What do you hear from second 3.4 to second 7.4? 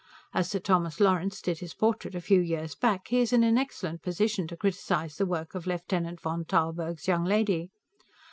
an excellent position to criticize the work of Lieutenant von Tarlburg's young